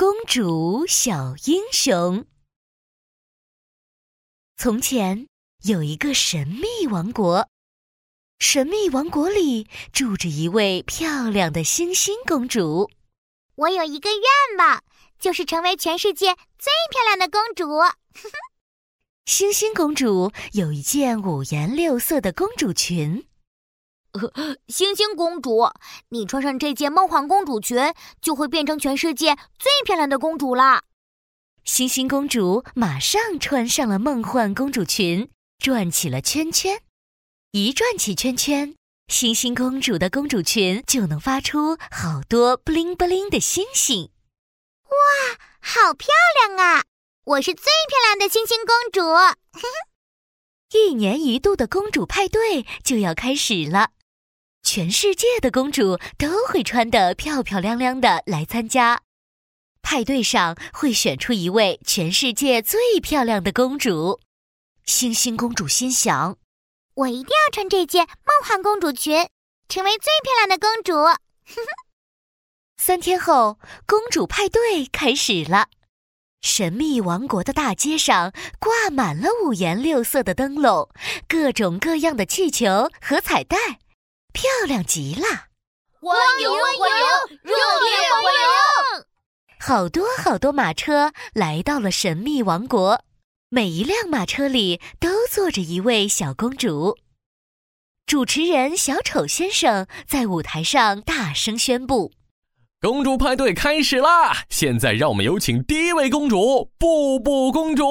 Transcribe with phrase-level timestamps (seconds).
[0.00, 2.24] 公主小英雄。
[4.56, 5.28] 从前
[5.62, 7.46] 有一个神秘王国，
[8.38, 12.90] 神秘王国里住着一位漂亮的星星公主。
[13.56, 14.82] 我有一个愿望，
[15.18, 17.68] 就是成为全世界最漂亮的公主。
[19.30, 23.26] 星星公主有一件五颜六色的公主裙。
[24.68, 25.68] 星星公主，
[26.08, 30.82] 你穿上这件梦幻公主裙，就会变成全世界最漂亮的公主啦！
[31.64, 36.82] 星星公主马上穿上了梦幻公主裙，转起了圈圈。
[37.52, 38.74] 一转起圈圈，
[39.08, 44.10] 星星公主的公主裙就能发出好多布灵布灵的星星。
[44.84, 46.08] 哇，好漂
[46.48, 46.82] 亮啊！
[47.24, 49.00] 我是最漂亮的星星公主。
[50.76, 53.90] 一年一度的公主派对就要开始了。
[54.62, 59.02] 全世界的公主都会穿得漂漂亮亮的来参加
[59.82, 64.20] 派对，上会选出一位全世界最漂亮的公主。
[64.84, 66.36] 星星公主心想
[66.94, 69.28] ：“我一定要穿这件梦幻公主裙，
[69.68, 70.92] 成为最漂亮的公主。
[72.76, 75.68] ”三天后，公主派对开始了。
[76.42, 80.88] 神秘王国的大街上挂满了五颜六色的灯笼，
[81.26, 83.56] 各种各样的气球和彩带。
[84.32, 85.26] 漂亮极了！
[86.00, 89.04] 欢迎欢迎，热烈欢迎！
[89.58, 93.04] 好多好多马车来到了神秘王国，
[93.48, 96.98] 每一辆马车里都坐着一位小公主。
[98.06, 102.12] 主持人小丑先生在舞台上大声宣布
[102.80, 104.44] ：“公主派对开始啦！
[104.48, 107.84] 现在让我们有请第一位公主——布布公主。”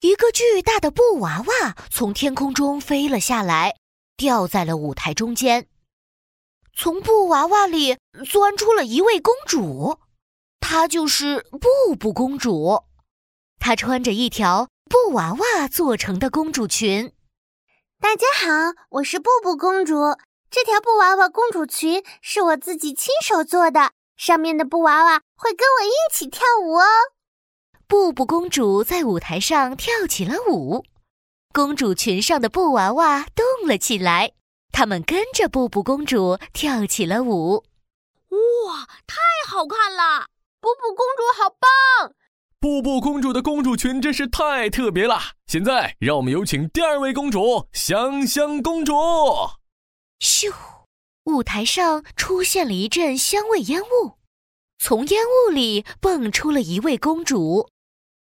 [0.00, 3.76] 一个巨大的布娃娃从天空中飞了下来。
[4.16, 5.68] 掉在了舞台中间，
[6.74, 7.98] 从布娃娃里
[8.30, 9.98] 钻出了一位公主，
[10.58, 12.84] 她就是布布公主。
[13.58, 17.12] 她穿着一条布娃娃做成的公主裙。
[18.00, 19.94] 大家好，我是布布公主。
[20.50, 26.84] 这条布娃娃公主裙是我自己亲手做的，上面的布娃娃会跟我一起跳舞哦。
[27.86, 30.84] 布布公主在舞台上跳起了舞。
[31.56, 34.32] 公主裙上的布娃娃动了起来，
[34.72, 37.64] 他们跟着布布公主跳起了舞。
[38.28, 39.16] 哇，太
[39.48, 40.26] 好看了！
[40.60, 42.12] 布布公主好棒！
[42.60, 45.18] 布布公主的公主裙真是太特别了。
[45.46, 48.92] 现在，让我们有请第二位公主——香香公主。
[50.20, 50.52] 咻！
[51.24, 54.18] 舞台上出现了一阵香味烟雾，
[54.78, 57.70] 从烟雾里蹦出了一位公主，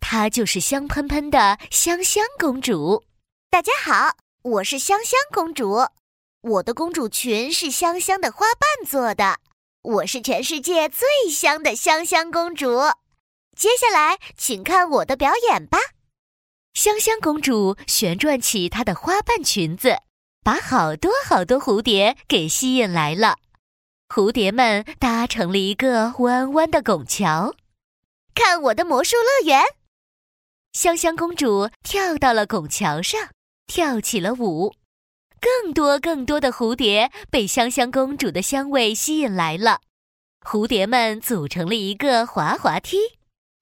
[0.00, 3.04] 她就是香喷喷的香香公主。
[3.52, 5.86] 大家好，我是香香公主。
[6.40, 9.40] 我的公主裙是香香的花瓣做的。
[9.82, 12.78] 我是全世界最香的香香公主。
[13.54, 15.78] 接下来，请看我的表演吧。
[16.72, 19.98] 香香公主旋转起她的花瓣裙子，
[20.42, 23.36] 把好多好多蝴蝶给吸引来了。
[24.08, 27.54] 蝴蝶们搭成了一个弯弯的拱桥。
[28.34, 29.62] 看我的魔术乐园！
[30.72, 33.28] 香香公主跳到了拱桥上。
[33.66, 34.74] 跳起了舞，
[35.40, 39.80] 更多更多的蝴蝶被香香公主的香味吸引来了。
[40.40, 42.96] 蝴蝶们组成了一个滑滑梯，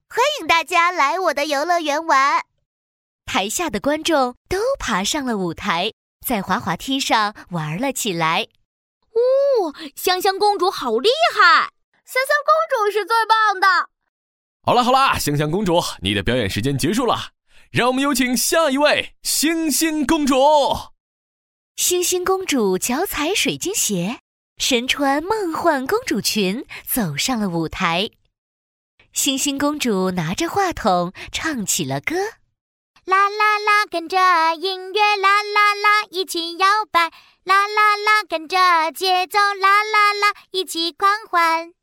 [0.09, 2.43] 欢迎大家来我的游乐园玩。
[3.25, 5.93] 台下的观众都爬上了舞台，
[6.25, 8.47] 在滑滑梯上玩了起来。
[9.13, 11.71] 哦，香香公主好厉害！
[12.03, 13.67] 香香公主是最棒的。
[14.63, 17.31] 好了好了，香香公主，你的表演时间结束了。
[17.71, 20.35] 让我们有请下一位星星公主。
[21.77, 24.19] 星星公主脚踩水晶鞋，
[24.57, 28.09] 身穿梦幻公主裙，走上了舞台。
[29.13, 32.17] 星星公主拿着话筒唱起了歌：
[33.05, 34.17] 啦啦啦，跟着
[34.55, 37.09] 音乐啦啦啦，一起摇摆；
[37.45, 38.57] 啦啦啦，跟着
[38.91, 41.73] 节奏啦啦啦，一起狂欢。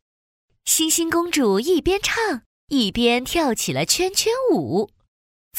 [0.66, 4.90] 星星公主一边唱一边跳起了圈圈舞。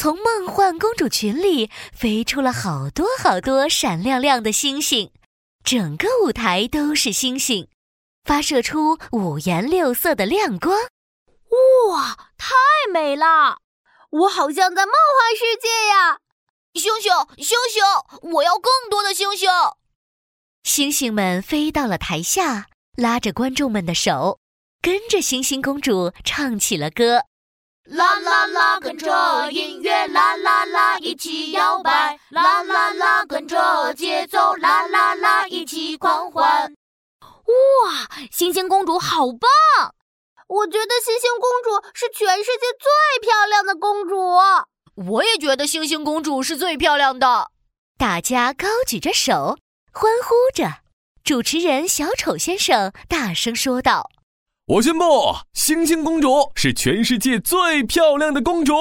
[0.01, 5.11] 从梦幻公主裙里飞出了好多好多闪亮亮的星星，
[5.61, 7.67] 整个舞台都是星星，
[8.23, 10.73] 发射出五颜六色的亮光。
[11.89, 12.55] 哇，太
[12.93, 13.57] 美了！
[14.09, 16.19] 我好像在梦幻世界呀！
[16.75, 17.11] 星星，
[17.45, 17.83] 星星，
[18.35, 19.49] 我要更多的星星！
[20.63, 24.39] 星星们飞到了台下，拉着观众们的手，
[24.81, 27.25] 跟着星星公主唱起了歌。
[27.89, 36.71] 啦啦啦，跟着音乐啦啦啦，一起摇摆；啦啦啦，跟着节奏啦啦啦，一起狂欢。
[37.11, 39.95] 哇，星星公主好棒！
[40.47, 44.15] 我觉得星星公主是全世界最漂亮的公主。
[45.07, 47.49] 我也觉得星星公主是最漂亮的。
[47.97, 49.57] 大家高举着手，
[49.91, 50.81] 欢呼着。
[51.23, 54.09] 主持人小丑先生大声说道
[54.69, 55.03] ：“我宣布，
[55.53, 58.71] 星星公主是全世界最漂亮的公主。”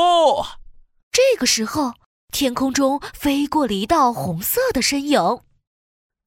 [1.10, 1.94] 这个时候，
[2.30, 5.40] 天空中飞过了一道红色的身影。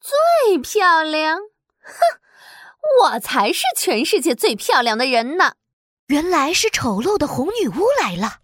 [0.01, 1.37] 最漂亮？
[1.37, 5.53] 哼，我才是全世界最漂亮的人呢！
[6.07, 8.39] 原来是丑陋的红女巫来了，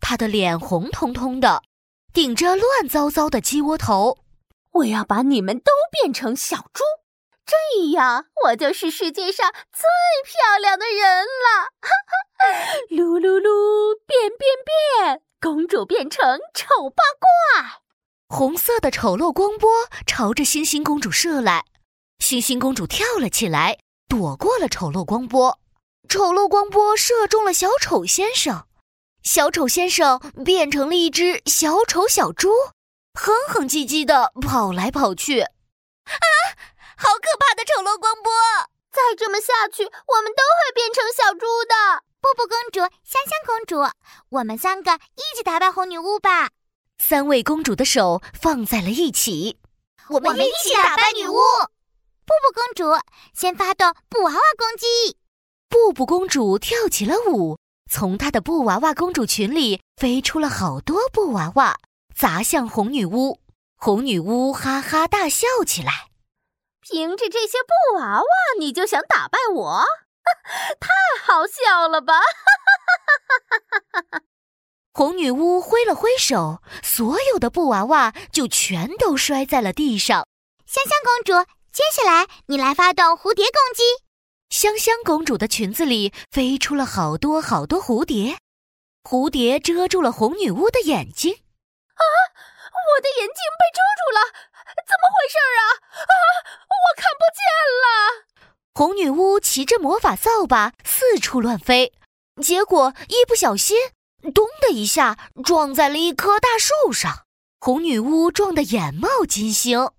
[0.00, 1.64] 她的脸红彤彤的，
[2.12, 4.18] 顶着乱糟糟的鸡窝头。
[4.74, 6.84] 我要把你们都变成小猪，
[7.46, 9.86] 这样我就是世界上最
[10.24, 11.70] 漂亮的人了！
[12.90, 17.80] 噜噜噜，变变变，公主变成丑八怪。
[18.28, 19.70] 红色的丑陋光波
[20.06, 21.64] 朝着星星公主射来，
[22.18, 23.78] 星星公主跳了起来，
[24.08, 25.60] 躲过了丑陋光波。
[26.08, 28.66] 丑陋光波射中了小丑先生，
[29.22, 32.50] 小丑先生变成了一只小丑小猪。
[33.14, 35.48] 哼哼唧唧的跑来跑去，啊！
[36.96, 38.32] 好可怕的丑陋光波！
[38.90, 42.02] 再这么下去，我们都会变成小猪的。
[42.20, 43.88] 布布公主、香香公主，
[44.30, 46.50] 我们三个一起打败红女巫吧！
[46.98, 49.58] 三位公主的手放在了一起，
[50.08, 51.36] 我们一起打败女巫。
[52.24, 53.00] 布布公主
[53.34, 55.18] 先发动布娃娃攻击，
[55.68, 57.58] 布布公主跳起了舞，
[57.90, 61.78] 从她的布娃娃公主群里飞出了好多布娃娃。
[62.14, 63.38] 砸向红女巫，
[63.76, 66.08] 红女巫哈哈大笑起来。
[66.88, 68.26] 凭着这些布娃娃，
[68.60, 69.84] 你就想打败我？
[70.78, 70.88] 太
[71.24, 72.20] 好笑了吧！
[74.92, 80.28] 红女巫挥了挥手，所有的布娃娃就全都摔在了地上。
[80.64, 83.82] 香香公主，接下来你来发动蝴蝶攻击。
[84.48, 88.38] 香香公主的裙子里飞出了好多好多蝴蝶，
[89.02, 91.32] 蝴蝶遮住了红女巫的眼睛。
[91.34, 92.02] 啊！
[92.96, 94.20] 我的眼睛被遮住了，
[94.84, 95.62] 怎么回事啊？
[96.02, 96.14] 啊！
[96.68, 97.40] 我看不见
[97.82, 97.86] 了。
[98.74, 101.92] 红女巫骑着魔法扫把四处乱飞，
[102.42, 103.76] 结果一不小心，
[104.34, 107.24] 咚的一下撞在了一棵大树上。
[107.58, 109.90] 红女巫撞得眼冒金星，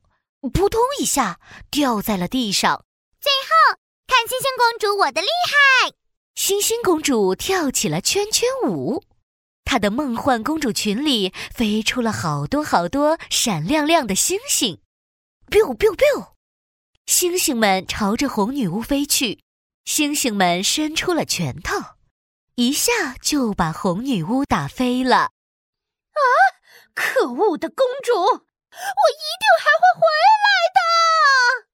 [0.53, 1.39] 扑通一下
[1.71, 2.85] 掉在了地上。
[3.19, 5.91] 最后，看星星公主我的厉害！
[6.35, 9.03] 星星公主跳起了圈圈舞。
[9.67, 14.79] 她的梦幻公主群里飞出了好多好多闪亮亮的星星
[15.49, 16.29] ，biu biu biu，
[17.05, 19.43] 星星们朝着红女巫飞去，
[19.83, 21.75] 星星们伸出了拳头，
[22.55, 25.17] 一下就把红女巫打飞了。
[25.17, 26.21] 啊！
[26.95, 30.01] 可恶的公主，我一定还会回
[30.45, 30.47] 来
[30.77, 31.66] 的。